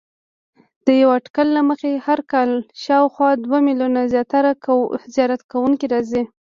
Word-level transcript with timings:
د 0.85 0.87
یوه 1.01 1.13
اټکل 1.19 1.47
له 1.57 1.61
مخې 1.69 1.91
هر 2.05 2.19
کال 2.31 2.49
شاوخوا 2.83 3.29
دوه 3.45 3.59
میلیونه 3.67 4.01
زیارت 5.17 5.39
کوونکي 5.51 5.85
راځي. 5.93 6.23